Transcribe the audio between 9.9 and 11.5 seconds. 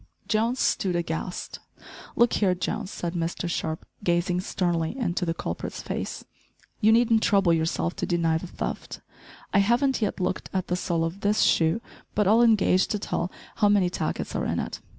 yet looked at the sole of this